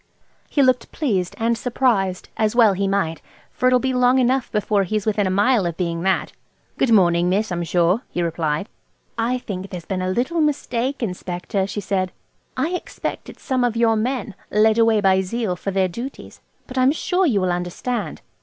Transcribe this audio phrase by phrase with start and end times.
[0.49, 4.81] He looked pleased and surprised, as well he might, for it'll be long enough before
[4.81, 6.31] he's within a mile of being that.
[6.79, 8.67] "Good morning, miss, I'm sure," he replied.
[9.15, 12.11] "I think there's been a little mistake, Inspector," she said
[12.57, 16.41] "I expect it's some of your men–led away by zeal for their duties.
[16.65, 18.21] But I'm sure you'll understand.